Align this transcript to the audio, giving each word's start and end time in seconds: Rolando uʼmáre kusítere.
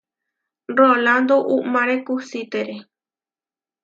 Rolando 0.79 1.35
uʼmáre 1.55 1.95
kusítere. 2.05 2.75